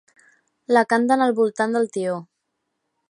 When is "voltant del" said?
1.41-1.89